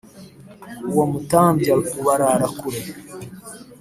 Uwo 0.91 1.05
mutambya 1.11 1.73
ubarara 1.99 2.47
kure. 2.57 2.81